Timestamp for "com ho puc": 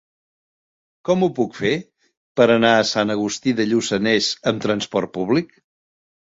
1.09-1.51